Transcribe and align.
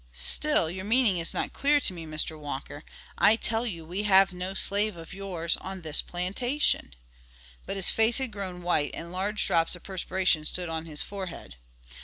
"Still 0.13 0.71
your 0.71 0.83
meaning 0.83 1.19
is 1.19 1.31
not 1.31 1.53
clear 1.53 1.79
to 1.81 1.93
me, 1.93 2.07
Mr. 2.07 2.35
Walker. 2.35 2.83
I 3.19 3.35
tell 3.35 3.67
you 3.67 3.85
we 3.85 4.01
have 4.01 4.33
no 4.33 4.55
slave 4.55 4.97
of 4.97 5.13
yours 5.13 5.57
on 5.57 5.81
this 5.83 6.01
plantation," 6.01 6.95
but 7.67 7.75
his 7.75 7.91
face 7.91 8.17
had 8.17 8.31
grown 8.31 8.63
white, 8.63 8.89
and 8.95 9.11
large 9.11 9.45
drops 9.45 9.75
of 9.75 9.83
perspiration 9.83 10.43
stood 10.43 10.69
on 10.69 10.87
his 10.87 11.03
forehead. 11.03 11.57